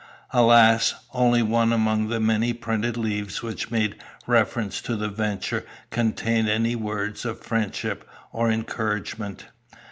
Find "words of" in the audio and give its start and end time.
6.75-7.39